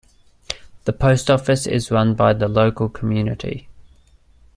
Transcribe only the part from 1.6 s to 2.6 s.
is run by the